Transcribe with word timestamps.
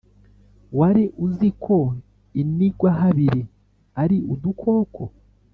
Wari 0.79 1.03
uzi 1.25 1.49
ko 1.65 1.77
inigwahabiri 2.41 3.41
ari 4.01 4.17
udukoko. 4.33 5.03